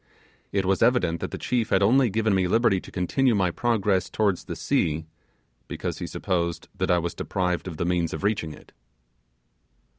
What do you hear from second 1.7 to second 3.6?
only given me liberty to continue my